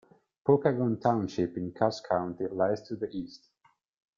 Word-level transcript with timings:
Pokagon 0.43 0.99
Township 0.99 1.57
in 1.57 1.71
Cass 1.75 2.01
County 2.01 2.47
lies 2.47 2.81
to 2.87 2.95
the 2.95 3.07
east. 3.15 3.51